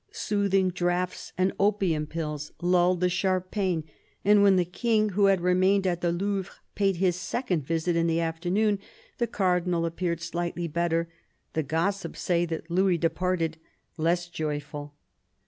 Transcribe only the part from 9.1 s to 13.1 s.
the Cardinal appeared slightly better. The gossips say that Louis